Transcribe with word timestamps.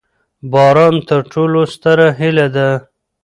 باران 0.51 0.95
تر 1.09 1.19
ټولو 1.31 1.59
ستره 1.73 2.07
هیله 2.19 2.47
ده. 2.55 2.69